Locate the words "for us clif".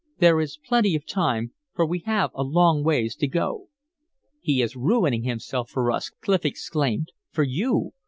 5.69-6.43